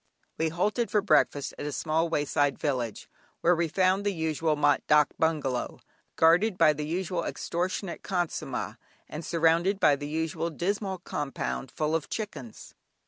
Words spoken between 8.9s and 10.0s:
and surrounded by